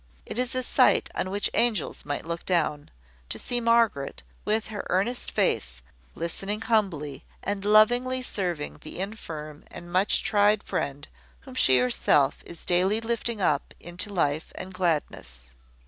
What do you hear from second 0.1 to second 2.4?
It is a sight on which angels might